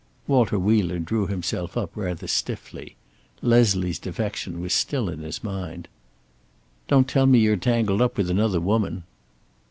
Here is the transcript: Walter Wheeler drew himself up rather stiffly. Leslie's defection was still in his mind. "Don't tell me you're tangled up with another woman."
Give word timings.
Walter 0.25 0.57
Wheeler 0.57 0.97
drew 0.97 1.27
himself 1.27 1.77
up 1.77 1.91
rather 1.95 2.25
stiffly. 2.25 2.95
Leslie's 3.43 3.99
defection 3.99 4.59
was 4.59 4.73
still 4.73 5.09
in 5.09 5.19
his 5.19 5.43
mind. 5.43 5.87
"Don't 6.87 7.07
tell 7.07 7.27
me 7.27 7.37
you're 7.37 7.55
tangled 7.55 8.01
up 8.01 8.17
with 8.17 8.27
another 8.31 8.59
woman." 8.59 9.03